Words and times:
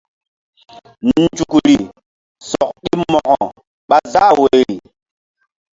Nzukri 1.17 1.75
sɔɓ 2.49 2.67
ɗi 2.83 2.91
Mo̧ko 2.99 3.35
ɓa 3.89 3.97
záh 4.11 4.31
woyri. 4.37 4.75